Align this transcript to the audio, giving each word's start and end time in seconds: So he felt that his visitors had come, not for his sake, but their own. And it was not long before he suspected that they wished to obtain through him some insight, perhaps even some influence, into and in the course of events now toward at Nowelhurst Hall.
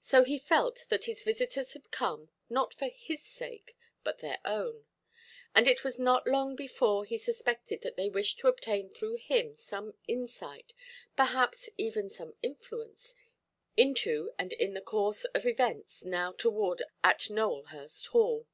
So 0.00 0.22
he 0.22 0.38
felt 0.38 0.84
that 0.88 1.06
his 1.06 1.24
visitors 1.24 1.72
had 1.72 1.90
come, 1.90 2.30
not 2.48 2.72
for 2.72 2.86
his 2.86 3.24
sake, 3.24 3.76
but 4.04 4.18
their 4.18 4.38
own. 4.44 4.86
And 5.52 5.66
it 5.66 5.82
was 5.82 5.98
not 5.98 6.28
long 6.28 6.54
before 6.54 7.04
he 7.04 7.18
suspected 7.18 7.82
that 7.82 7.96
they 7.96 8.08
wished 8.08 8.38
to 8.38 8.46
obtain 8.46 8.88
through 8.88 9.16
him 9.16 9.56
some 9.56 9.94
insight, 10.06 10.74
perhaps 11.16 11.68
even 11.76 12.08
some 12.08 12.36
influence, 12.40 13.16
into 13.76 14.30
and 14.38 14.52
in 14.52 14.74
the 14.74 14.80
course 14.80 15.24
of 15.24 15.44
events 15.44 16.04
now 16.04 16.30
toward 16.30 16.84
at 17.02 17.28
Nowelhurst 17.28 18.06
Hall. 18.12 18.46